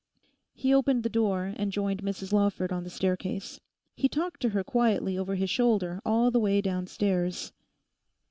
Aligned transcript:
He 0.55 0.73
opened 0.73 1.03
the 1.03 1.09
door 1.11 1.53
and 1.57 1.71
joined 1.71 2.01
Mrs 2.01 2.33
Lawford 2.33 2.71
on 2.73 2.83
the 2.83 2.89
staircase. 2.89 3.59
He 3.95 4.09
talked 4.09 4.41
to 4.41 4.49
her 4.49 4.63
quietly 4.63 5.15
over 5.15 5.35
his 5.35 5.51
shoulder 5.51 6.01
all 6.03 6.31
the 6.31 6.39
way 6.39 6.59
downstairs. 6.59 7.51